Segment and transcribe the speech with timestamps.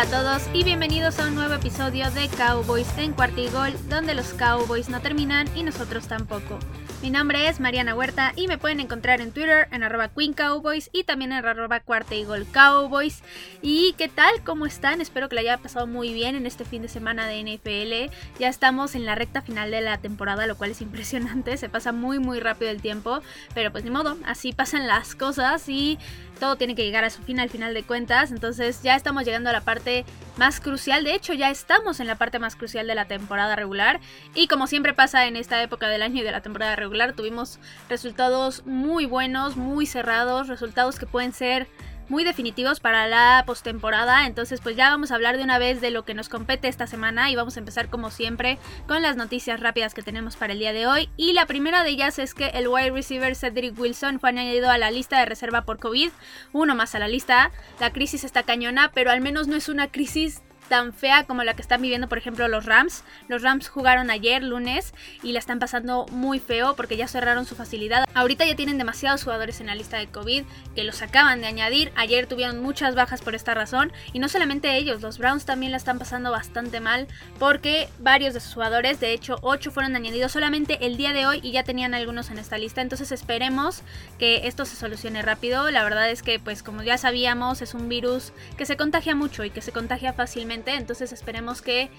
[0.00, 4.32] Hola a todos y bienvenidos a un nuevo episodio de Cowboys en Cuartigol, donde los
[4.32, 6.58] Cowboys no terminan y nosotros tampoco.
[7.02, 10.88] Mi nombre es Mariana Huerta y me pueden encontrar en Twitter en arroba Queen Cowboys
[10.92, 12.14] y también en arroba Cuarta
[12.52, 13.22] Cowboys.
[13.60, 14.42] ¿Y qué tal?
[14.44, 15.02] ¿Cómo están?
[15.02, 18.14] Espero que la haya pasado muy bien en este fin de semana de NFL.
[18.38, 21.56] Ya estamos en la recta final de la temporada, lo cual es impresionante.
[21.56, 23.20] Se pasa muy muy rápido el tiempo,
[23.54, 25.98] pero pues ni modo, así pasan las cosas y
[26.40, 28.32] todo tiene que llegar a su fin al final de cuentas.
[28.32, 30.04] Entonces ya estamos llegando a la parte
[30.36, 31.04] más crucial.
[31.04, 34.00] De hecho, ya estamos en la parte más crucial de la temporada regular.
[34.34, 37.60] Y como siempre pasa en esta época del año y de la temporada regular, tuvimos
[37.88, 41.68] resultados muy buenos, muy cerrados, resultados que pueden ser
[42.10, 44.26] muy definitivos para la postemporada.
[44.26, 46.86] Entonces, pues ya vamos a hablar de una vez de lo que nos compete esta
[46.86, 50.58] semana y vamos a empezar como siempre con las noticias rápidas que tenemos para el
[50.58, 51.08] día de hoy.
[51.16, 54.78] Y la primera de ellas es que el wide receiver Cedric Wilson fue añadido a
[54.78, 56.10] la lista de reserva por COVID,
[56.52, 57.52] uno más a la lista.
[57.78, 61.54] La crisis está cañona, pero al menos no es una crisis tan fea como la
[61.54, 63.02] que están viviendo, por ejemplo, los Rams.
[63.26, 67.56] Los Rams jugaron ayer, lunes, y la están pasando muy feo porque ya cerraron su
[67.56, 68.04] facilidad.
[68.14, 70.44] Ahorita ya tienen demasiados jugadores en la lista de COVID
[70.76, 71.90] que los acaban de añadir.
[71.96, 73.92] Ayer tuvieron muchas bajas por esta razón.
[74.12, 77.08] Y no solamente ellos, los Browns también la están pasando bastante mal
[77.40, 81.40] porque varios de sus jugadores, de hecho 8 fueron añadidos solamente el día de hoy
[81.42, 82.80] y ya tenían algunos en esta lista.
[82.80, 83.82] Entonces esperemos
[84.20, 85.68] que esto se solucione rápido.
[85.72, 89.42] La verdad es que pues como ya sabíamos es un virus que se contagia mucho
[89.42, 91.90] y que se contagia fácilmente entonces esperemos que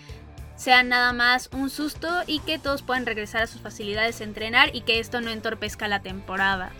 [0.56, 4.76] sea nada más un susto y que todos puedan regresar a sus facilidades de entrenar
[4.76, 6.72] y que esto no entorpezca la temporada.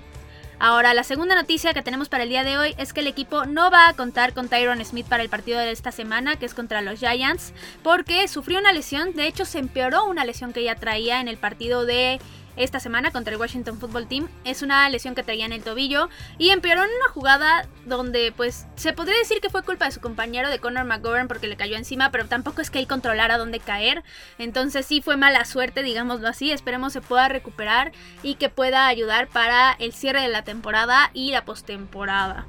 [0.64, 3.48] Ahora, la segunda noticia que tenemos para el día de hoy es que el equipo
[3.48, 6.54] no va a contar con Tyron Smith para el partido de esta semana, que es
[6.54, 10.76] contra los Giants, porque sufrió una lesión, de hecho se empeoró una lesión que ya
[10.76, 12.20] traía en el partido de
[12.56, 14.28] esta semana contra el Washington Football Team.
[14.44, 18.68] Es una lesión que traía en el tobillo y empeoró en una jugada donde pues
[18.76, 21.76] se podría decir que fue culpa de su compañero de Conor McGovern porque le cayó
[21.76, 24.04] encima, pero tampoco es que él controlara dónde caer.
[24.38, 26.52] Entonces sí fue mala suerte, digámoslo así.
[26.52, 27.92] Esperemos se pueda recuperar
[28.24, 32.46] y que pueda ayudar para el cierre de la temporada y la postemporada.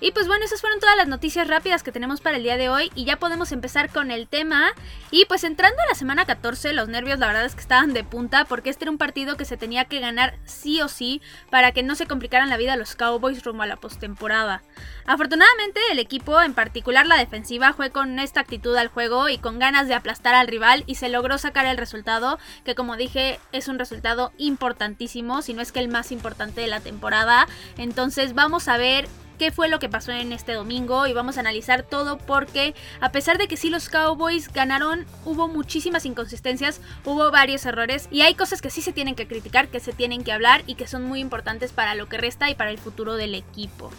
[0.00, 2.68] Y pues bueno, esas fueron todas las noticias rápidas que tenemos para el día de
[2.68, 4.70] hoy y ya podemos empezar con el tema.
[5.10, 8.04] Y pues entrando a la semana 14, los nervios la verdad es que estaban de
[8.04, 11.20] punta porque este era un partido que se tenía que ganar sí o sí
[11.50, 14.62] para que no se complicaran la vida los Cowboys rumbo a la postemporada.
[15.04, 19.58] Afortunadamente el equipo, en particular la defensiva, fue con esta actitud al juego y con
[19.58, 23.66] ganas de aplastar al rival y se logró sacar el resultado que como dije es
[23.66, 27.48] un resultado importantísimo, si no es que el más importante de la temporada.
[27.78, 29.08] Entonces vamos a ver
[29.38, 33.12] qué fue lo que pasó en este domingo y vamos a analizar todo porque a
[33.12, 38.34] pesar de que sí los Cowboys ganaron, hubo muchísimas inconsistencias, hubo varios errores y hay
[38.34, 41.04] cosas que sí se tienen que criticar, que se tienen que hablar y que son
[41.04, 43.90] muy importantes para lo que resta y para el futuro del equipo.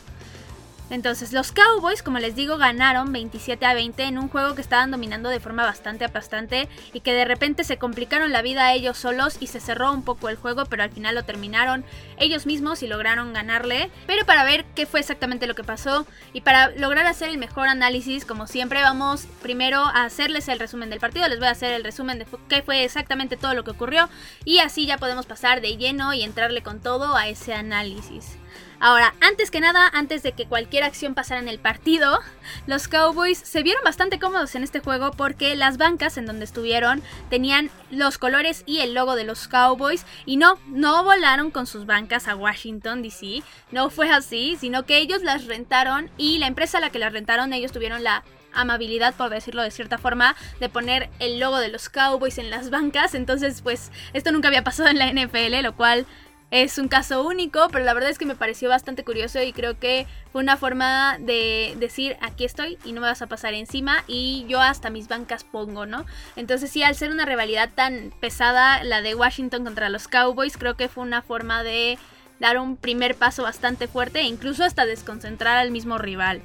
[0.90, 4.90] Entonces, los Cowboys, como les digo, ganaron 27 a 20 en un juego que estaban
[4.90, 8.98] dominando de forma bastante aplastante y que de repente se complicaron la vida a ellos
[8.98, 11.86] solos y se cerró un poco el juego, pero al final lo terminaron
[12.18, 13.92] ellos mismos y lograron ganarle.
[14.08, 17.68] Pero para ver qué fue exactamente lo que pasó y para lograr hacer el mejor
[17.68, 21.28] análisis, como siempre, vamos primero a hacerles el resumen del partido.
[21.28, 24.10] Les voy a hacer el resumen de qué fue exactamente todo lo que ocurrió
[24.44, 28.40] y así ya podemos pasar de lleno y entrarle con todo a ese análisis.
[28.82, 32.20] Ahora, antes que nada, antes de que cualquier acción pasara en el partido,
[32.66, 37.04] los Cowboys se vieron bastante cómodos en este juego porque las bancas en donde estuvieron
[37.30, 41.86] tenían los colores y el logo de los Cowboys y no, no volaron con sus
[41.86, 46.78] bancas a Washington DC, no fue así, sino que ellos las rentaron y la empresa
[46.78, 48.24] a la que las rentaron, ellos tuvieron la
[48.54, 52.70] amabilidad, por decirlo de cierta forma, de poner el logo de los Cowboys en las
[52.70, 53.14] bancas.
[53.14, 56.08] Entonces, pues esto nunca había pasado en la NFL, lo cual
[56.52, 59.78] es un caso único, pero la verdad es que me pareció bastante curioso y creo
[59.78, 64.04] que fue una forma de decir aquí estoy y no me vas a pasar encima
[64.08, 66.06] y yo hasta mis bancas pongo, ¿no?
[66.36, 70.76] Entonces sí, al ser una rivalidad tan pesada, la de Washington contra los Cowboys, creo
[70.76, 72.00] que fue una forma de
[72.40, 76.42] dar un primer paso bastante fuerte e incluso hasta desconcentrar al mismo rival.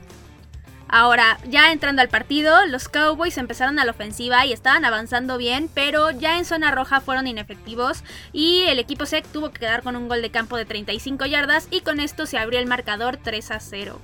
[0.96, 5.68] Ahora, ya entrando al partido, los Cowboys empezaron a la ofensiva y estaban avanzando bien,
[5.74, 9.96] pero ya en zona roja fueron inefectivos y el equipo SEC tuvo que quedar con
[9.96, 13.50] un gol de campo de 35 yardas y con esto se abrió el marcador 3
[13.50, 14.00] a 0.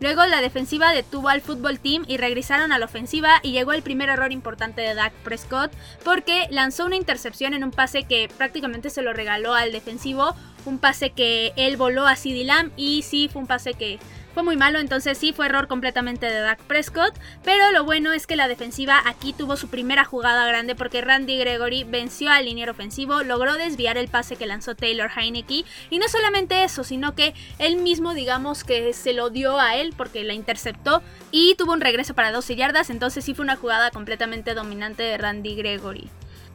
[0.00, 3.80] Luego la defensiva detuvo al fútbol team y regresaron a la ofensiva y llegó el
[3.80, 5.72] primer error importante de Dak Prescott
[6.04, 10.36] porque lanzó una intercepción en un pase que prácticamente se lo regaló al defensivo,
[10.66, 13.98] un pase que él voló a CD Lamb y sí fue un pase que
[14.38, 17.12] fue muy malo, entonces sí fue error completamente de Dak Prescott,
[17.42, 21.38] pero lo bueno es que la defensiva aquí tuvo su primera jugada grande porque Randy
[21.38, 26.06] Gregory venció al liniero ofensivo, logró desviar el pase que lanzó Taylor Heineke y no
[26.06, 30.34] solamente eso, sino que él mismo digamos que se lo dio a él porque la
[30.34, 31.02] interceptó
[31.32, 35.18] y tuvo un regreso para 12 yardas, entonces sí fue una jugada completamente dominante de
[35.18, 36.08] Randy Gregory.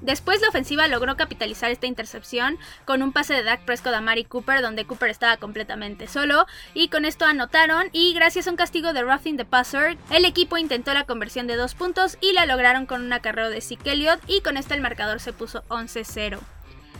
[0.04, 4.26] Después la ofensiva logró capitalizar esta intercepción con un pase de Dak Prescott a Mari
[4.26, 8.92] Cooper donde Cooper estaba completamente solo y con esto anotaron y gracias a un castigo
[8.92, 12.86] de roughing the passer el equipo intentó la conversión de dos puntos y la lograron
[12.86, 16.40] con un acarreo de Zeke Elliott y con esto el marcador se puso 11-0.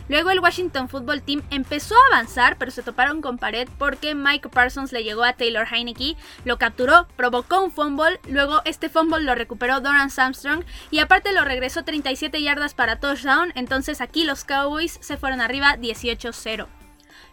[0.08, 4.50] Luego el Washington Football Team empezó a avanzar, pero se toparon con pared porque Mike
[4.50, 9.34] Parsons le llegó a Taylor Heineke, lo capturó, provocó un fumble, luego este fumble lo
[9.34, 14.98] recuperó Doran Armstrong y aparte lo regresó 37 yardas para touchdown, entonces aquí los Cowboys
[15.00, 16.83] se fueron arriba 18-0.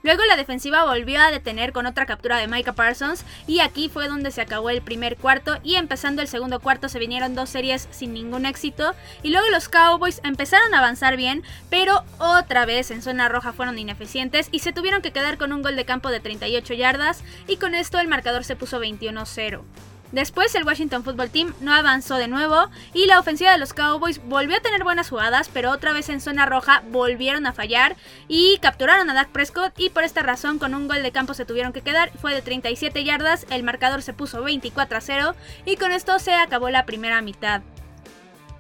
[0.03, 4.07] Luego la defensiva volvió a detener con otra captura de Micah Parsons y aquí fue
[4.07, 7.87] donde se acabó el primer cuarto y empezando el segundo cuarto se vinieron dos series
[7.91, 13.01] sin ningún éxito y luego los Cowboys empezaron a avanzar bien pero otra vez en
[13.01, 16.19] zona roja fueron ineficientes y se tuvieron que quedar con un gol de campo de
[16.19, 19.61] 38 yardas y con esto el marcador se puso 21-0.
[20.11, 24.21] Después el Washington Football Team no avanzó de nuevo y la ofensiva de los Cowboys
[24.25, 27.95] volvió a tener buenas jugadas, pero otra vez en zona roja volvieron a fallar
[28.27, 31.45] y capturaron a Dak Prescott y por esta razón con un gol de campo se
[31.45, 35.35] tuvieron que quedar, fue de 37 yardas, el marcador se puso 24 a 0
[35.65, 37.61] y con esto se acabó la primera mitad.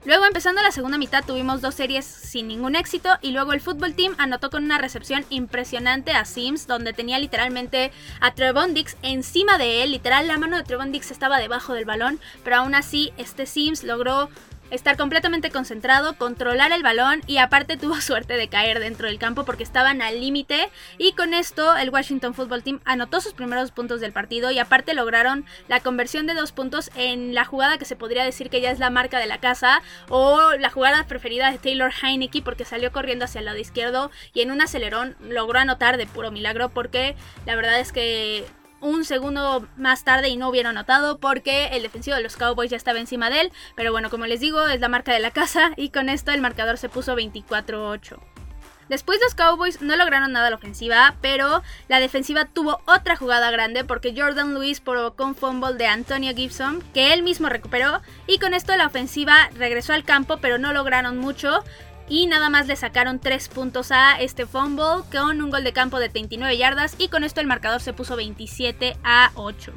[0.03, 3.93] Luego empezando la segunda mitad tuvimos dos series sin ningún éxito y luego el fútbol
[3.93, 9.59] team anotó con una recepción impresionante a Sims donde tenía literalmente a Trevon Dix encima
[9.59, 13.13] de él, literal la mano de Trevon Dix estaba debajo del balón, pero aún así
[13.17, 14.31] este Sims logró
[14.71, 19.45] estar completamente concentrado, controlar el balón y aparte tuvo suerte de caer dentro del campo
[19.45, 20.69] porque estaban al límite.
[20.97, 24.93] Y con esto el Washington Football Team anotó sus primeros puntos del partido y aparte
[24.93, 28.71] lograron la conversión de dos puntos en la jugada que se podría decir que ya
[28.71, 32.91] es la marca de la casa o la jugada preferida de Taylor Heineke porque salió
[32.91, 37.15] corriendo hacia el lado izquierdo y en un acelerón logró anotar de puro milagro porque
[37.45, 38.45] la verdad es que
[38.81, 42.77] un segundo más tarde y no hubiera notado porque el defensivo de los Cowboys ya
[42.77, 43.51] estaba encima de él.
[43.75, 46.41] Pero bueno, como les digo, es la marca de la casa y con esto el
[46.41, 48.19] marcador se puso 24-8.
[48.91, 53.49] Después los Cowboys no lograron nada a la ofensiva, pero la defensiva tuvo otra jugada
[53.49, 58.37] grande porque Jordan Lewis provocó un fumble de Antonio Gibson que él mismo recuperó y
[58.39, 61.63] con esto la ofensiva regresó al campo pero no lograron mucho
[62.11, 65.97] y nada más le sacaron 3 puntos a este fumble con un gol de campo
[65.97, 69.71] de 39 yardas y con esto el marcador se puso 27 a 8.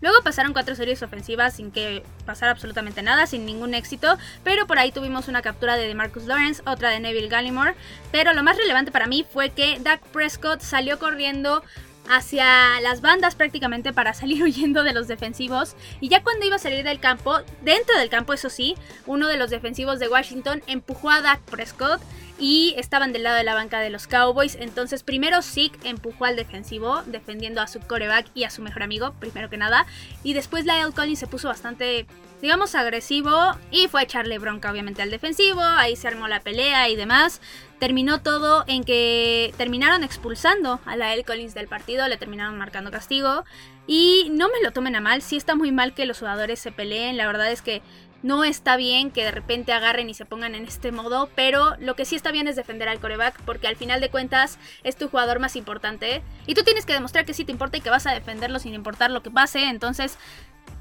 [0.00, 4.80] Luego pasaron cuatro series ofensivas sin que pasara absolutamente nada, sin ningún éxito, pero por
[4.80, 7.76] ahí tuvimos una captura de Marcus Lawrence, otra de Neville Gallimore,
[8.10, 11.62] pero lo más relevante para mí fue que Dak Prescott salió corriendo
[12.08, 15.76] hacia las bandas prácticamente para salir huyendo de los defensivos.
[16.00, 18.76] Y ya cuando iba a salir del campo, dentro del campo eso sí,
[19.06, 22.00] uno de los defensivos de Washington empujó a Dak Prescott
[22.38, 24.56] y estaban del lado de la banca de los Cowboys.
[24.56, 29.12] Entonces, primero Zeke empujó al defensivo, defendiendo a su coreback y a su mejor amigo,
[29.20, 29.86] primero que nada.
[30.24, 32.06] Y después Lyle Collins se puso bastante,
[32.40, 35.60] digamos, agresivo y fue a echarle bronca, obviamente, al defensivo.
[35.60, 37.40] Ahí se armó la pelea y demás.
[37.78, 43.44] Terminó todo en que terminaron expulsando a Lyle Collins del partido, le terminaron marcando castigo.
[43.86, 46.70] Y no me lo tomen a mal, sí está muy mal que los jugadores se
[46.70, 47.16] peleen.
[47.16, 47.82] La verdad es que
[48.22, 51.96] no está bien que de repente agarren y se pongan en este modo, pero lo
[51.96, 55.08] que sí está bien es defender al coreback, porque al final de cuentas es tu
[55.08, 56.22] jugador más importante.
[56.46, 58.74] Y tú tienes que demostrar que sí te importa y que vas a defenderlo sin
[58.74, 59.64] importar lo que pase.
[59.64, 60.18] Entonces,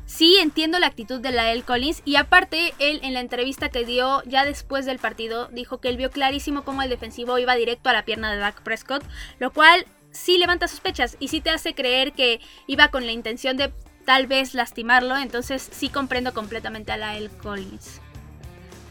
[0.06, 2.02] sí entiendo la actitud de la El Collins.
[2.06, 5.98] Y aparte, él en la entrevista que dio ya después del partido, dijo que él
[5.98, 9.04] vio clarísimo cómo el defensivo iba directo a la pierna de Dak Prescott,
[9.40, 13.58] lo cual sí levanta sospechas y sí te hace creer que iba con la intención
[13.58, 13.72] de
[14.06, 18.02] tal vez lastimarlo, entonces sí comprendo completamente a El Collins.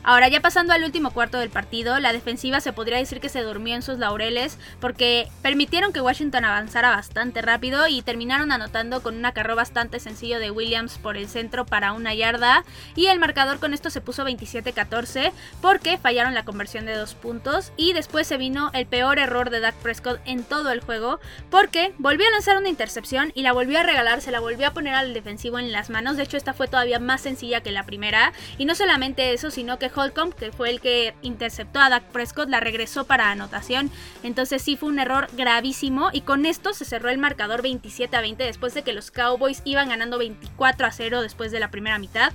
[0.02, 3.42] Ahora ya pasando al último cuarto del partido, la defensiva se podría decir que se
[3.42, 9.16] durmió en sus laureles porque permitieron que Washington avanzara bastante rápido y terminaron anotando con
[9.16, 12.64] un acarreo bastante sencillo de Williams por el centro para una yarda.
[12.96, 17.72] Y el marcador con esto se puso 27-14 porque fallaron la conversión de dos puntos
[17.76, 21.92] y después se vino el peor error de Dak Prescott en todo el juego porque
[21.98, 24.94] volvió a lanzar una intercepción y la volvió a regalar, se la volvió a poner
[24.94, 28.32] al defensivo en las manos, de hecho esta fue todavía más sencilla que la primera.
[28.56, 32.48] Y no solamente eso sino que Holcomb, que fue el que interceptó a Dak Prescott,
[32.48, 33.90] la regresó para anotación.
[34.22, 38.20] Entonces sí fue un error gravísimo y con esto se cerró el marcador 27 a
[38.20, 41.98] 20 después de que los Cowboys iban ganando 24 a 0 después de la primera
[41.98, 42.32] mitad.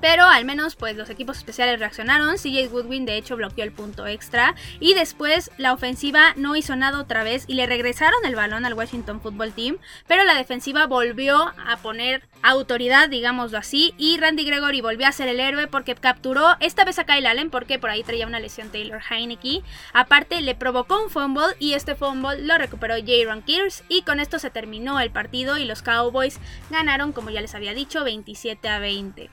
[0.00, 4.06] Pero al menos pues los equipos especiales reaccionaron, CJ Goodwin de hecho bloqueó el punto
[4.06, 8.64] extra y después la ofensiva no hizo nada otra vez y le regresaron el balón
[8.64, 14.44] al Washington Football Team, pero la defensiva volvió a poner autoridad, digámoslo así, y Randy
[14.44, 17.90] Gregory volvió a ser el héroe porque capturó esta vez a Kyle Allen porque por
[17.90, 19.62] ahí traía una lesión Taylor Heineke.
[19.92, 24.38] Aparte le provocó un fumble y este fumble lo recuperó Jaron Kears y con esto
[24.38, 26.38] se terminó el partido y los Cowboys
[26.70, 29.30] ganaron, como ya les había dicho, 27 a 20.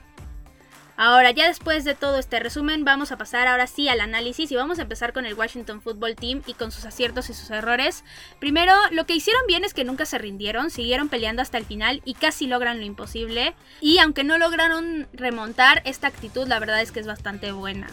[0.96, 4.56] Ahora, ya después de todo este resumen, vamos a pasar ahora sí al análisis y
[4.56, 8.04] vamos a empezar con el Washington Football Team y con sus aciertos y sus errores.
[8.38, 12.00] Primero, lo que hicieron bien es que nunca se rindieron, siguieron peleando hasta el final
[12.04, 13.54] y casi logran lo imposible.
[13.80, 17.88] Y aunque no lograron remontar, esta actitud la verdad es que es bastante buena.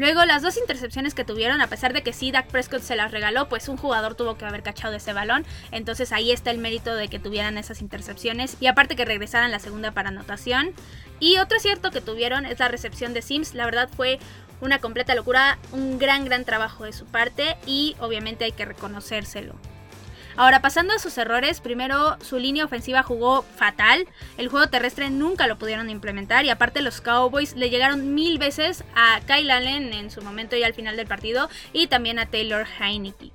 [0.00, 3.10] Luego, las dos intercepciones que tuvieron, a pesar de que sí, Dak Prescott se las
[3.10, 5.44] regaló, pues un jugador tuvo que haber cachado ese balón.
[5.72, 9.58] Entonces ahí está el mérito de que tuvieran esas intercepciones y aparte que regresaran la
[9.58, 10.70] segunda para anotación.
[11.18, 13.52] Y otro cierto que tuvieron es la recepción de Sims.
[13.52, 14.18] La verdad fue
[14.62, 19.54] una completa locura, un gran, gran trabajo de su parte y obviamente hay que reconocérselo.
[20.40, 25.46] Ahora, pasando a sus errores, primero su línea ofensiva jugó fatal, el juego terrestre nunca
[25.46, 30.10] lo pudieron implementar y aparte los Cowboys le llegaron mil veces a Kyle Allen en
[30.10, 33.32] su momento y al final del partido y también a Taylor Heineke.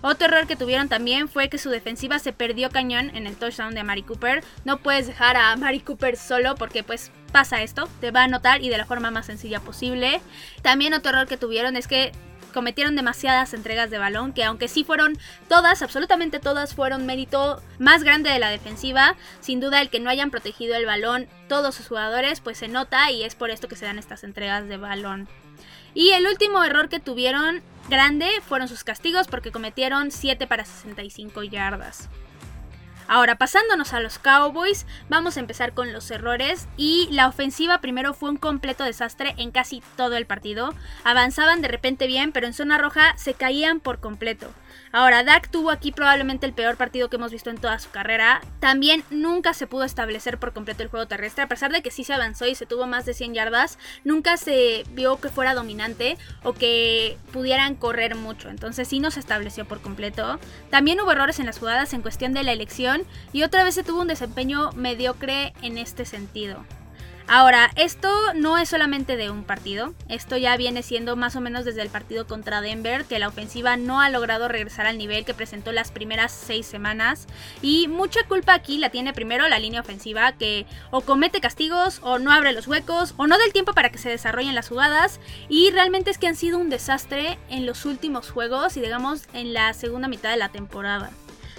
[0.00, 3.74] Otro error que tuvieron también fue que su defensiva se perdió cañón en el touchdown
[3.74, 4.42] de Mari Cooper.
[4.64, 8.62] No puedes dejar a Mari Cooper solo porque pues pasa esto, te va a notar
[8.62, 10.22] y de la forma más sencilla posible.
[10.62, 12.12] También otro error que tuvieron es que
[12.56, 18.02] cometieron demasiadas entregas de balón, que aunque sí fueron todas, absolutamente todas, fueron mérito más
[18.02, 19.14] grande de la defensiva.
[19.40, 23.10] Sin duda el que no hayan protegido el balón todos sus jugadores, pues se nota
[23.10, 25.28] y es por esto que se dan estas entregas de balón.
[25.92, 27.60] Y el último error que tuvieron
[27.90, 32.08] grande fueron sus castigos porque cometieron 7 para 65 yardas.
[33.08, 38.14] Ahora, pasándonos a los Cowboys, vamos a empezar con los errores y la ofensiva primero
[38.14, 40.74] fue un completo desastre en casi todo el partido.
[41.04, 44.50] Avanzaban de repente bien, pero en zona roja se caían por completo.
[44.96, 48.40] Ahora, Dak tuvo aquí probablemente el peor partido que hemos visto en toda su carrera.
[48.60, 52.02] También nunca se pudo establecer por completo el juego terrestre, a pesar de que sí
[52.02, 56.16] se avanzó y se tuvo más de 100 yardas, nunca se vio que fuera dominante
[56.42, 58.48] o que pudieran correr mucho.
[58.48, 60.40] Entonces sí no se estableció por completo.
[60.70, 63.02] También hubo errores en las jugadas en cuestión de la elección
[63.34, 66.64] y otra vez se tuvo un desempeño mediocre en este sentido.
[67.28, 71.64] Ahora, esto no es solamente de un partido, esto ya viene siendo más o menos
[71.64, 75.34] desde el partido contra Denver, que la ofensiva no ha logrado regresar al nivel que
[75.34, 77.26] presentó las primeras seis semanas.
[77.62, 82.20] Y mucha culpa aquí la tiene primero la línea ofensiva, que o comete castigos, o
[82.20, 85.18] no abre los huecos, o no da el tiempo para que se desarrollen las jugadas.
[85.48, 89.52] Y realmente es que han sido un desastre en los últimos juegos y digamos en
[89.52, 91.10] la segunda mitad de la temporada.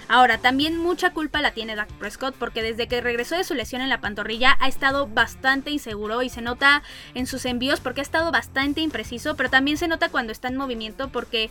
[0.08, 3.82] Ahora, también mucha culpa la tiene Dak Prescott porque desde que regresó de su lesión
[3.82, 6.82] en la pantorrilla ha estado bastante inseguro y se nota
[7.14, 10.56] en sus envíos porque ha estado bastante impreciso, pero también se nota cuando está en
[10.56, 11.50] movimiento porque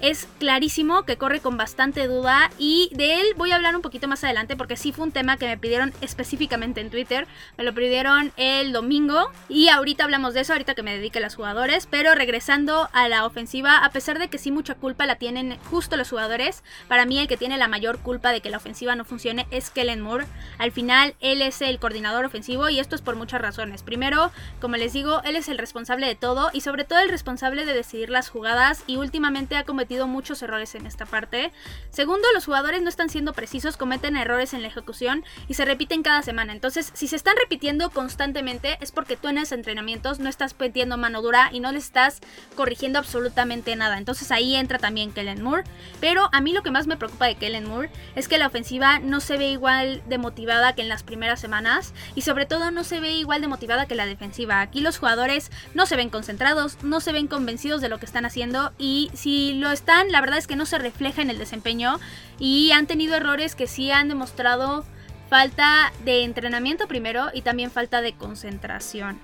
[0.00, 4.08] es clarísimo que corre con bastante duda y de él voy a hablar un poquito
[4.08, 7.26] más adelante porque sí fue un tema que me pidieron específicamente en Twitter.
[7.56, 11.22] Me lo pidieron el domingo y ahorita hablamos de eso, ahorita que me dedique a
[11.22, 11.86] los jugadores.
[11.86, 15.96] Pero regresando a la ofensiva, a pesar de que sí mucha culpa la tienen justo
[15.96, 19.04] los jugadores, para mí el que tiene la mayor culpa de que la ofensiva no
[19.04, 20.26] funcione es Kellen Moore.
[20.58, 23.82] Al final él es el coordinador ofensivo y esto es por muchas razones.
[23.82, 27.64] Primero, como les digo, él es el responsable de todo y sobre todo el responsable
[27.64, 29.64] de decidir las jugadas y últimamente ha
[30.06, 31.52] muchos errores en esta parte.
[31.90, 36.02] Segundo, los jugadores no están siendo precisos, cometen errores en la ejecución y se repiten
[36.02, 36.52] cada semana.
[36.52, 40.96] Entonces, si se están repitiendo constantemente es porque tú en esos entrenamientos no estás metiendo
[40.96, 42.20] mano dura y no le estás
[42.54, 43.98] corrigiendo absolutamente nada.
[43.98, 45.64] Entonces ahí entra también Kellen Moore.
[46.00, 48.98] Pero a mí lo que más me preocupa de Kellen Moore es que la ofensiva
[48.98, 52.84] no se ve igual de motivada que en las primeras semanas y sobre todo no
[52.84, 54.60] se ve igual de motivada que la defensiva.
[54.60, 58.24] Aquí los jugadores no se ven concentrados, no se ven convencidos de lo que están
[58.24, 61.98] haciendo y si lo están, la verdad es que no se refleja en el desempeño
[62.38, 64.84] y han tenido errores que sí han demostrado
[65.28, 69.18] falta de entrenamiento primero y también falta de concentración.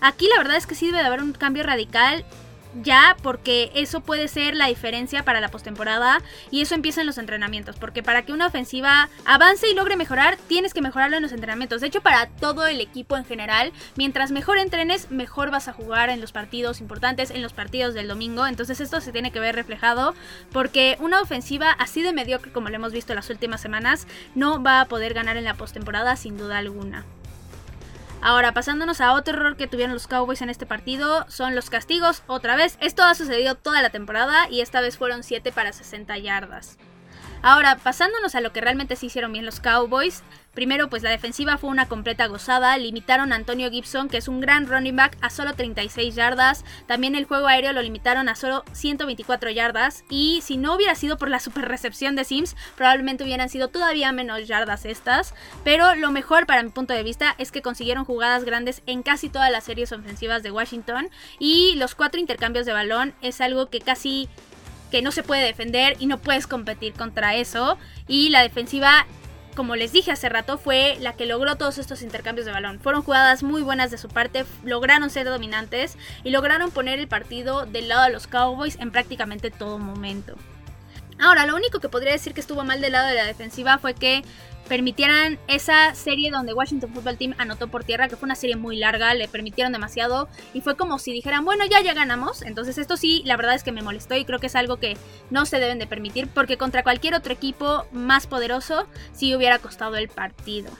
[0.00, 2.24] Aquí la verdad es que sí debe de haber un cambio radical
[2.82, 7.18] ya porque eso puede ser la diferencia para la postemporada y eso empieza en los
[7.18, 11.32] entrenamientos, porque para que una ofensiva avance y logre mejorar, tienes que mejorarlo en los
[11.32, 11.80] entrenamientos.
[11.80, 16.10] De hecho, para todo el equipo en general, mientras mejor entrenes, mejor vas a jugar
[16.10, 18.46] en los partidos importantes, en los partidos del domingo.
[18.46, 20.14] Entonces esto se tiene que ver reflejado
[20.52, 24.80] porque una ofensiva así de mediocre como lo hemos visto las últimas semanas, no va
[24.80, 27.04] a poder ganar en la postemporada sin duda alguna.
[28.20, 32.22] Ahora, pasándonos a otro error que tuvieron los Cowboys en este partido, son los castigos.
[32.26, 36.18] Otra vez, esto ha sucedido toda la temporada y esta vez fueron 7 para 60
[36.18, 36.78] yardas.
[37.42, 41.56] Ahora, pasándonos a lo que realmente se hicieron bien los Cowboys, primero pues la defensiva
[41.56, 45.30] fue una completa gozada, limitaron a Antonio Gibson, que es un gran running back, a
[45.30, 50.56] solo 36 yardas, también el juego aéreo lo limitaron a solo 124 yardas, y si
[50.56, 54.84] no hubiera sido por la super recepción de Sims, probablemente hubieran sido todavía menos yardas
[54.84, 59.04] estas, pero lo mejor para mi punto de vista es que consiguieron jugadas grandes en
[59.04, 63.66] casi todas las series ofensivas de Washington, y los cuatro intercambios de balón es algo
[63.70, 64.28] que casi
[64.90, 67.78] que no se puede defender y no puedes competir contra eso.
[68.06, 69.06] Y la defensiva,
[69.54, 72.80] como les dije hace rato, fue la que logró todos estos intercambios de balón.
[72.80, 77.66] Fueron jugadas muy buenas de su parte, lograron ser dominantes y lograron poner el partido
[77.66, 80.36] del lado de los Cowboys en prácticamente todo momento.
[81.20, 83.94] Ahora, lo único que podría decir que estuvo mal del lado de la defensiva fue
[83.94, 84.22] que
[84.68, 88.76] permitieran esa serie donde Washington Football Team anotó por tierra, que fue una serie muy
[88.76, 92.42] larga, le permitieron demasiado y fue como si dijeran, bueno, ya ya ganamos.
[92.42, 94.96] Entonces esto sí, la verdad es que me molestó y creo que es algo que
[95.30, 99.96] no se deben de permitir porque contra cualquier otro equipo más poderoso sí hubiera costado
[99.96, 100.70] el partido.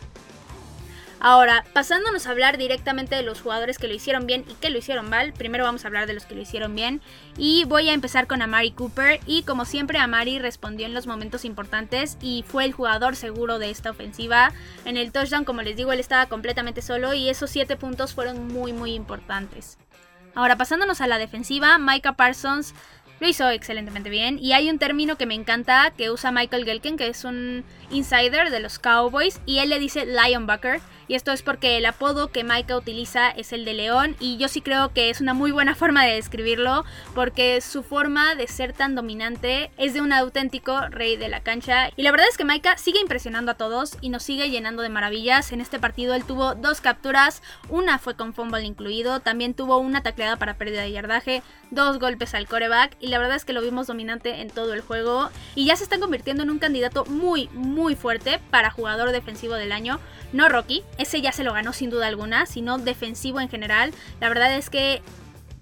[1.20, 4.78] Ahora, pasándonos a hablar directamente de los jugadores que lo hicieron bien y que lo
[4.78, 7.00] hicieron mal, primero vamos a hablar de los que lo hicieron bien
[7.36, 11.44] y voy a empezar con Amari Cooper y como siempre Amari respondió en los momentos
[11.44, 14.52] importantes y fue el jugador seguro de esta ofensiva.
[14.84, 18.46] En el touchdown, como les digo, él estaba completamente solo y esos 7 puntos fueron
[18.46, 19.76] muy muy importantes.
[20.36, 22.74] Ahora, pasándonos a la defensiva, Micah Parsons
[23.20, 24.38] lo hizo excelentemente bien.
[24.38, 28.50] Y hay un término que me encanta que usa Michael Gelken, que es un insider
[28.50, 30.80] de los Cowboys, y él le dice Lionbucker.
[31.08, 34.48] Y esto es porque el apodo que Micah utiliza es el de león y yo
[34.48, 36.84] sí creo que es una muy buena forma de describirlo
[37.14, 41.90] porque su forma de ser tan dominante es de un auténtico rey de la cancha.
[41.96, 44.90] Y la verdad es que Micah sigue impresionando a todos y nos sigue llenando de
[44.90, 45.50] maravillas.
[45.52, 50.02] En este partido él tuvo dos capturas, una fue con fumble incluido, también tuvo una
[50.02, 53.62] tacleada para pérdida de yardaje, dos golpes al coreback y la verdad es que lo
[53.62, 57.48] vimos dominante en todo el juego y ya se está convirtiendo en un candidato muy
[57.54, 60.00] muy fuerte para jugador defensivo del año.
[60.32, 63.92] No Rocky, ese ya se lo ganó sin duda alguna, sino defensivo en general.
[64.20, 65.00] La verdad es que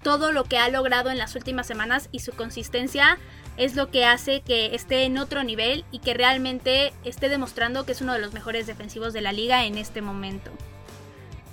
[0.03, 3.17] todo lo que ha logrado en las últimas semanas y su consistencia
[3.57, 7.91] es lo que hace que esté en otro nivel y que realmente esté demostrando que
[7.91, 10.51] es uno de los mejores defensivos de la liga en este momento.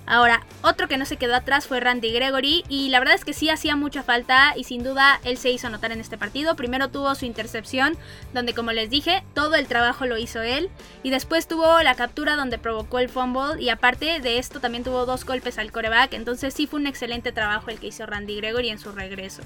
[0.07, 3.33] Ahora, otro que no se quedó atrás fue Randy Gregory y la verdad es que
[3.33, 6.55] sí hacía mucha falta y sin duda él se hizo notar en este partido.
[6.55, 7.97] Primero tuvo su intercepción
[8.33, 10.69] donde como les dije todo el trabajo lo hizo él
[11.01, 15.07] y después tuvo la captura donde provocó el fumble y aparte de esto también tuvo
[15.07, 16.13] dos golpes al coreback.
[16.13, 19.41] Entonces sí fue un excelente trabajo el que hizo Randy Gregory en su regreso.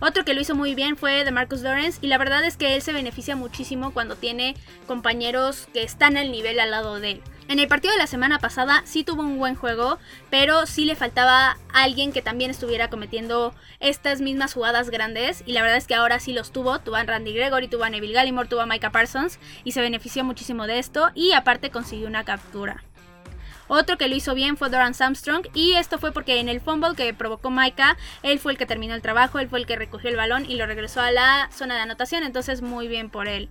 [0.00, 2.74] Otro que lo hizo muy bien fue de Marcus Lawrence y la verdad es que
[2.74, 7.22] él se beneficia muchísimo cuando tiene compañeros que están al nivel al lado de él.
[7.48, 9.98] En el partido de la semana pasada sí tuvo un buen juego,
[10.30, 15.42] pero sí le faltaba alguien que también estuviera cometiendo estas mismas jugadas grandes.
[15.46, 16.78] Y la verdad es que ahora sí los tuvo.
[16.78, 20.22] Tuvo a Randy Gregory, tuvo a Neville Gallimore, tuvo a Micah Parsons y se benefició
[20.22, 21.10] muchísimo de esto.
[21.14, 22.84] Y aparte consiguió una captura.
[23.72, 26.96] Otro que lo hizo bien fue Doran Armstrong y esto fue porque en el fumble
[26.96, 30.10] que provocó Micah, él fue el que terminó el trabajo, él fue el que recogió
[30.10, 33.48] el balón y lo regresó a la zona de anotación, entonces muy bien por él.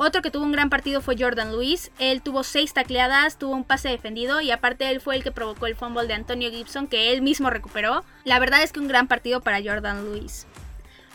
[0.00, 1.90] Otro que tuvo un gran partido fue Jordan Lewis.
[1.98, 5.66] Él tuvo seis tacleadas, tuvo un pase defendido y aparte él fue el que provocó
[5.66, 8.04] el fumble de Antonio Gibson que él mismo recuperó.
[8.22, 10.46] La verdad es que un gran partido para Jordan Lewis.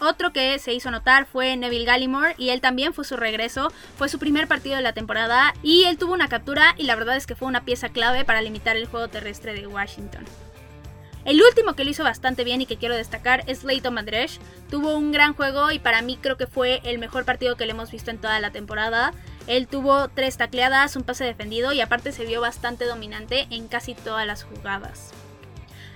[0.02, 4.10] Otro que se hizo notar fue Neville Gallimore y él también fue su regreso, fue
[4.10, 7.26] su primer partido de la temporada y él tuvo una captura y la verdad es
[7.26, 10.26] que fue una pieza clave para limitar el juego terrestre de Washington.
[11.26, 14.40] El último que lo hizo bastante bien y que quiero destacar es Leighton Madresh.
[14.70, 17.72] Tuvo un gran juego y para mí creo que fue el mejor partido que le
[17.72, 19.14] hemos visto en toda la temporada.
[19.48, 23.96] Él tuvo tres tacleadas, un pase defendido y aparte se vio bastante dominante en casi
[23.96, 25.12] todas las jugadas.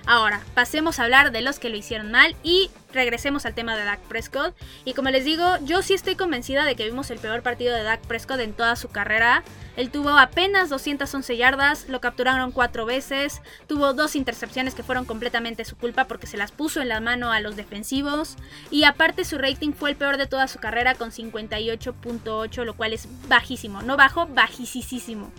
[0.06, 3.84] Ahora, pasemos a hablar de los que lo hicieron mal y regresemos al tema de
[3.84, 4.54] Dak Prescott.
[4.84, 7.82] Y como les digo, yo sí estoy convencida de que vimos el peor partido de
[7.82, 9.42] Dak Prescott en toda su carrera.
[9.76, 15.64] Él tuvo apenas 211 yardas, lo capturaron cuatro veces, tuvo dos intercepciones que fueron completamente
[15.64, 18.36] su culpa porque se las puso en la mano a los defensivos.
[18.70, 22.92] Y aparte su rating fue el peor de toda su carrera con 58.8, lo cual
[22.92, 23.82] es bajísimo.
[23.82, 25.30] No bajo, bajísimo.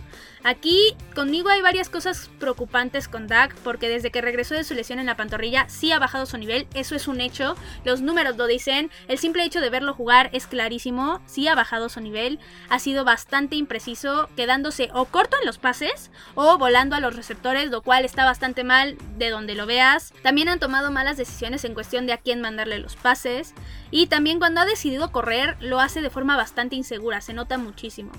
[0.42, 4.98] Aquí conmigo hay varias cosas preocupantes con Dak porque desde que regresó de su lesión
[4.98, 7.39] en la pantorrilla sí ha bajado su nivel, eso es un hecho,
[7.84, 11.88] los números lo dicen, el simple hecho de verlo jugar es clarísimo, sí ha bajado
[11.88, 17.00] su nivel, ha sido bastante impreciso, quedándose o corto en los pases o volando a
[17.00, 20.12] los receptores, lo cual está bastante mal de donde lo veas.
[20.22, 23.54] También han tomado malas decisiones en cuestión de a quién mandarle los pases.
[23.90, 28.12] Y también cuando ha decidido correr lo hace de forma bastante insegura, se nota muchísimo.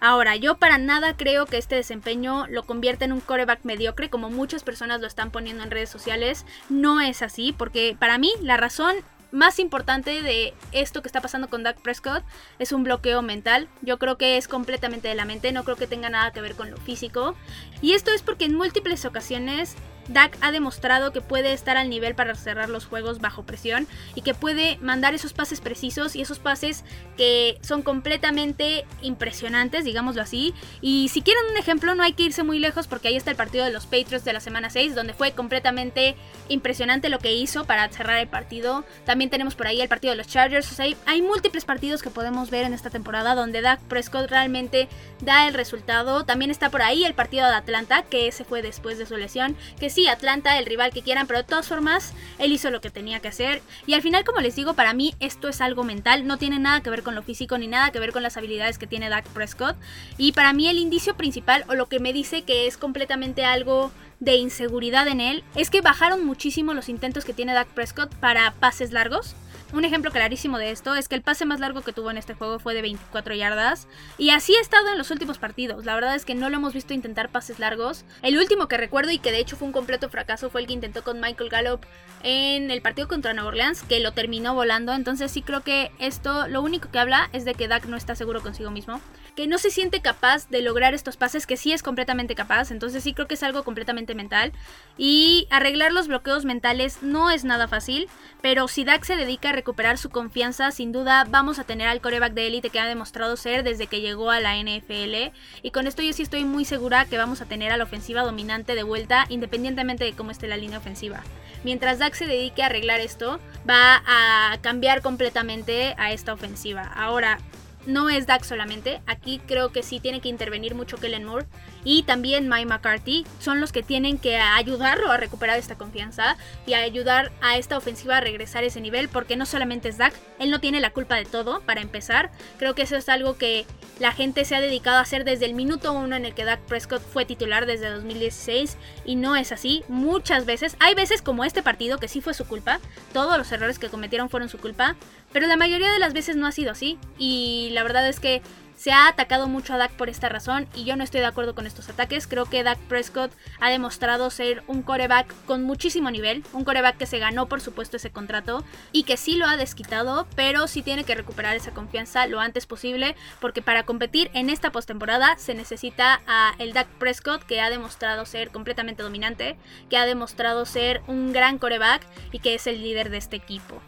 [0.00, 4.30] Ahora, yo para nada creo que este desempeño lo convierta en un coreback mediocre, como
[4.30, 6.44] muchas personas lo están poniendo en redes sociales.
[6.68, 8.96] No es así, porque para mí la razón
[9.32, 12.22] más importante de esto que está pasando con Dak Prescott
[12.58, 13.68] es un bloqueo mental.
[13.82, 16.54] Yo creo que es completamente de la mente, no creo que tenga nada que ver
[16.54, 17.34] con lo físico.
[17.82, 19.76] Y esto es porque en múltiples ocasiones
[20.08, 24.22] Dak ha demostrado que puede estar al nivel para cerrar los juegos bajo presión y
[24.22, 26.84] que puede mandar esos pases precisos y esos pases
[27.16, 30.54] que son completamente impresionantes, digámoslo así.
[30.80, 33.36] Y si quieren un ejemplo, no hay que irse muy lejos porque ahí está el
[33.36, 36.16] partido de los Patriots de la semana 6, donde fue completamente
[36.48, 38.84] impresionante lo que hizo para cerrar el partido.
[39.04, 40.78] También tenemos por ahí el partido de los Chargers.
[40.80, 44.88] hay, hay múltiples partidos que podemos ver en esta temporada donde Dak Prescott realmente
[45.20, 46.24] da el resultado.
[46.24, 49.56] También está por ahí el partido de Atlanta, que ese fue después de su lesión,
[49.78, 52.90] que sí, Atlanta, el rival que quieran, pero de todas formas, él hizo lo que
[52.90, 53.62] tenía que hacer.
[53.86, 56.82] Y al final, como les digo, para mí esto es algo mental, no tiene nada
[56.82, 59.26] que ver con lo físico ni nada que ver con las habilidades que tiene Dak
[59.28, 59.74] Prescott.
[60.18, 63.90] Y para mí el indicio principal, o lo que me dice que es completamente algo
[64.20, 68.52] de inseguridad en él, es que bajaron muchísimo los intentos que tiene Dak Prescott para
[68.52, 69.34] pases largos.
[69.72, 72.34] Un ejemplo clarísimo de esto es que el pase más largo que tuvo en este
[72.34, 73.88] juego fue de 24 yardas.
[74.16, 75.84] Y así ha estado en los últimos partidos.
[75.84, 78.04] La verdad es que no lo hemos visto intentar pases largos.
[78.22, 80.72] El último que recuerdo y que de hecho fue un completo fracaso fue el que
[80.72, 81.84] intentó con Michael Gallup
[82.22, 84.92] en el partido contra Nueva Orleans, que lo terminó volando.
[84.92, 88.14] Entonces sí creo que esto lo único que habla es de que Dak no está
[88.14, 89.00] seguro consigo mismo.
[89.34, 92.70] Que no se siente capaz de lograr estos pases, que sí es completamente capaz.
[92.70, 94.52] Entonces sí creo que es algo completamente mental.
[94.96, 98.08] Y arreglar los bloqueos mentales no es nada fácil.
[98.40, 102.00] Pero si Dak se dedica a recuperar su confianza, sin duda vamos a tener al
[102.00, 105.32] coreback de élite que ha demostrado ser desde que llegó a la NFL.
[105.62, 108.22] Y con esto yo sí estoy muy segura que vamos a tener a la ofensiva
[108.22, 111.22] dominante de vuelta, independientemente de cómo esté la línea ofensiva.
[111.64, 116.82] Mientras Dak se dedique a arreglar esto, va a cambiar completamente a esta ofensiva.
[116.94, 117.38] Ahora,
[117.86, 121.46] no es Dak solamente, aquí creo que sí tiene que intervenir mucho Kellen Moore
[121.84, 126.74] y también Mike McCarthy son los que tienen que ayudarlo a recuperar esta confianza y
[126.74, 130.14] a ayudar a esta ofensiva a regresar a ese nivel porque no solamente es Dak,
[130.38, 133.66] él no tiene la culpa de todo para empezar, creo que eso es algo que
[133.98, 136.60] la gente se ha dedicado a hacer desde el minuto uno en el que Dak
[136.60, 141.62] Prescott fue titular desde 2016 y no es así, muchas veces, hay veces como este
[141.62, 142.80] partido que sí fue su culpa,
[143.12, 144.96] todos los errores que cometieron fueron su culpa,
[145.32, 148.42] pero la mayoría de las veces no ha sido así y la verdad es que
[148.76, 151.54] se ha atacado mucho a Dak por esta razón y yo no estoy de acuerdo
[151.54, 152.26] con estos ataques.
[152.26, 157.06] Creo que Dak Prescott ha demostrado ser un coreback con muchísimo nivel, un coreback que
[157.06, 161.04] se ganó por supuesto ese contrato y que sí lo ha desquitado, pero sí tiene
[161.04, 166.20] que recuperar esa confianza lo antes posible porque para competir en esta postemporada se necesita
[166.26, 169.56] a el Dak Prescott que ha demostrado ser completamente dominante,
[169.88, 173.80] que ha demostrado ser un gran coreback y que es el líder de este equipo.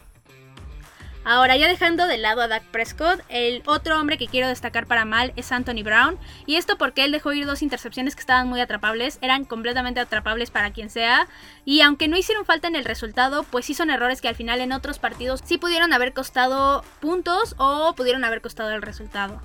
[1.31, 5.05] Ahora, ya dejando de lado a Dak Prescott, el otro hombre que quiero destacar para
[5.05, 6.19] mal es Anthony Brown.
[6.47, 10.51] Y esto porque él dejó ir dos intercepciones que estaban muy atrapables, eran completamente atrapables
[10.51, 11.29] para quien sea.
[11.67, 14.63] Y aunque no hicieron falta en el resultado, pues sí son errores que al final
[14.63, 19.43] en otros partidos sí pudieron haber costado puntos o pudieron haber costado el resultado.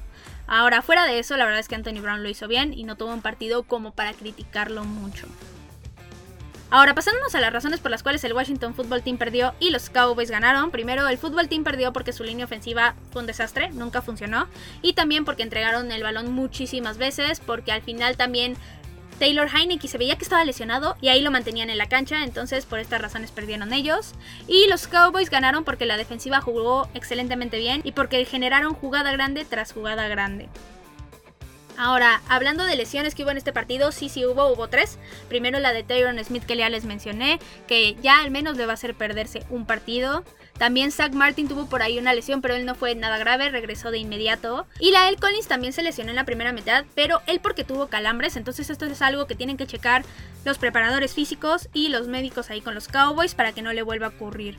[0.48, 2.96] Ahora, fuera de eso, la verdad es que Anthony Brown lo hizo bien y no
[2.96, 5.28] tuvo un partido como para criticarlo mucho.
[6.74, 9.92] Ahora, pasándonos a las razones por las cuales el Washington Football Team perdió y los
[9.92, 10.72] Cowboys ganaron.
[10.72, 14.48] Primero, el Football Team perdió porque su línea ofensiva fue un desastre, nunca funcionó.
[14.82, 18.58] Y también porque entregaron el balón muchísimas veces, porque al final también
[19.20, 22.66] Taylor Heineke se veía que estaba lesionado y ahí lo mantenían en la cancha, entonces
[22.66, 24.16] por estas razones perdieron ellos.
[24.48, 29.46] Y los Cowboys ganaron porque la defensiva jugó excelentemente bien y porque generaron jugada grande
[29.46, 30.50] tras jugada grande.
[31.78, 35.00] Ahora, hablando de lesiones que hubo en este partido, sí, sí hubo, hubo tres.
[35.28, 38.74] Primero la de Tyron Smith que ya les mencioné, que ya al menos le va
[38.74, 40.24] a hacer perderse un partido.
[40.58, 43.90] También Zach Martin tuvo por ahí una lesión, pero él no fue nada grave, regresó
[43.90, 44.68] de inmediato.
[44.80, 47.88] Y la El Collins también se lesionó en la primera mitad, pero él porque tuvo
[47.88, 50.06] calambres, entonces esto es algo que tienen que checar
[50.46, 54.08] los preparadores físicos y los médicos ahí con los Cowboys para que no le vuelva
[54.08, 54.58] a ocurrir.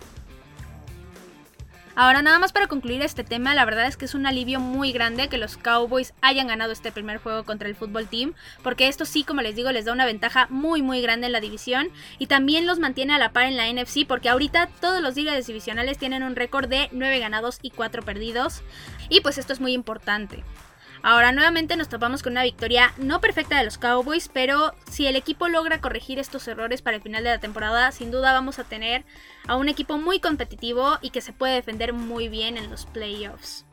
[1.96, 4.90] Ahora nada más para concluir este tema, la verdad es que es un alivio muy
[4.90, 9.04] grande que los Cowboys hayan ganado este primer juego contra el fútbol team, porque esto
[9.04, 12.26] sí, como les digo, les da una ventaja muy muy grande en la división y
[12.26, 15.96] también los mantiene a la par en la NFC, porque ahorita todos los líderes divisionales
[15.96, 18.62] tienen un récord de 9 ganados y 4 perdidos,
[19.09, 20.42] y pues esto es muy importante.
[21.07, 25.17] Ahora nuevamente nos topamos con una victoria no perfecta de los Cowboys, pero si el
[25.17, 28.64] equipo logra corregir estos errores para el final de la temporada, sin duda vamos a
[28.64, 29.05] tener
[29.47, 33.67] a un equipo muy competitivo y que se puede defender muy bien en los playoffs.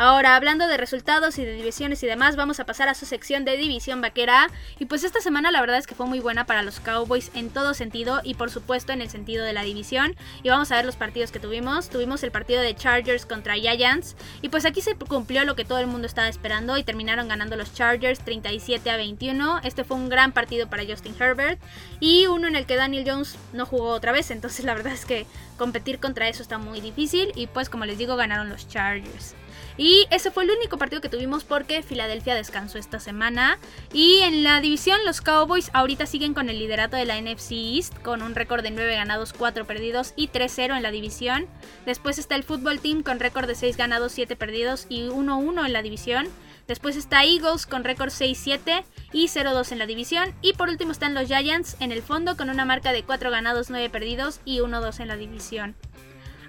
[0.00, 3.44] Ahora, hablando de resultados y de divisiones y demás, vamos a pasar a su sección
[3.44, 4.48] de división vaquera.
[4.78, 7.50] Y pues esta semana la verdad es que fue muy buena para los Cowboys en
[7.50, 10.14] todo sentido y por supuesto en el sentido de la división.
[10.44, 11.90] Y vamos a ver los partidos que tuvimos.
[11.90, 14.14] Tuvimos el partido de Chargers contra Giants.
[14.40, 17.56] Y pues aquí se cumplió lo que todo el mundo estaba esperando y terminaron ganando
[17.56, 19.62] los Chargers 37 a 21.
[19.64, 21.60] Este fue un gran partido para Justin Herbert.
[21.98, 24.30] Y uno en el que Daniel Jones no jugó otra vez.
[24.30, 27.32] Entonces la verdad es que competir contra eso está muy difícil.
[27.34, 29.34] Y pues como les digo, ganaron los Chargers.
[29.76, 33.58] Y ese fue el único partido que tuvimos porque Filadelfia descansó esta semana.
[33.92, 37.96] Y en la división los Cowboys ahorita siguen con el liderato de la NFC East
[38.02, 41.46] con un récord de 9 ganados, 4 perdidos y 3-0 en la división.
[41.86, 45.72] Después está el Football Team con récord de 6 ganados, 7 perdidos y 1-1 en
[45.72, 46.28] la división.
[46.68, 50.34] Después está Eagles con récord 6-7 y 0-2 en la división.
[50.42, 53.70] Y por último están los Giants en el fondo con una marca de 4 ganados,
[53.70, 55.76] 9 perdidos y 1-2 en la división.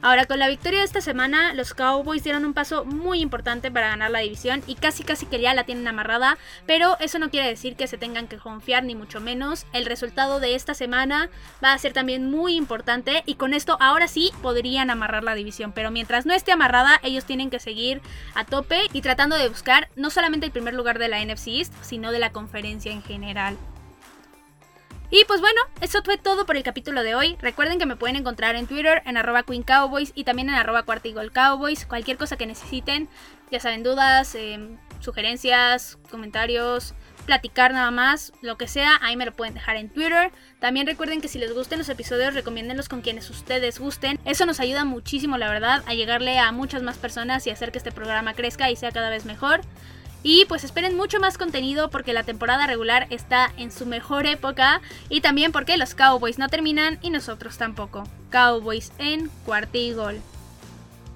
[0.01, 3.89] Ahora, con la victoria de esta semana, los Cowboys dieron un paso muy importante para
[3.89, 7.49] ganar la división y casi casi que ya la tienen amarrada, pero eso no quiere
[7.49, 9.65] decir que se tengan que confiar ni mucho menos.
[9.73, 11.29] El resultado de esta semana
[11.62, 15.73] va a ser también muy importante y con esto ahora sí podrían amarrar la división,
[15.73, 18.01] pero mientras no esté amarrada, ellos tienen que seguir
[18.35, 21.73] a tope y tratando de buscar no solamente el primer lugar de la NFC East,
[21.81, 23.57] sino de la conferencia en general.
[25.12, 27.36] Y pues bueno, eso fue todo por el capítulo de hoy.
[27.41, 30.84] Recuerden que me pueden encontrar en Twitter en arroba Queen Cowboys y también en arroba
[30.84, 31.88] Cuartigol Cowboys.
[31.88, 33.10] Cualquier cosa que necesiten,
[33.50, 36.93] ya saben, dudas, em, sugerencias, comentarios,
[37.26, 40.32] platicar nada más, lo que sea, ahí me lo pueden dejar en Twitter.
[40.60, 44.19] También recuerden que si les gusten los episodios, recomiéndenlos con quienes ustedes gusten.
[44.26, 47.80] Eso nos ayuda muchísimo, la verdad, a llegarle a muchas más personas y hacer que
[47.80, 49.62] este programa crezca y sea cada vez mejor.
[50.21, 54.82] Y pues esperen mucho más contenido porque la temporada regular está en su mejor época
[55.08, 58.03] y también porque los Cowboys no terminan y nosotros tampoco.
[58.29, 60.21] Cowboys en cuartigol.